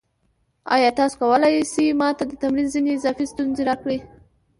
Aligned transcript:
ایا 0.75 0.89
تاسو 0.99 1.15
کولی 1.21 1.55
شئ 1.71 1.87
ما 1.99 2.09
ته 2.17 2.23
د 2.29 2.33
تمرین 2.41 2.67
ځینې 2.73 2.89
اضافي 2.95 3.25
ستونزې 3.31 3.63
راکړئ؟ 3.69 3.99